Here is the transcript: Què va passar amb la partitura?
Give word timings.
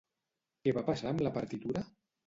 Què 0.63 0.73
va 0.79 0.85
passar 0.89 1.13
amb 1.13 1.25
la 1.29 1.35
partitura? 1.39 1.89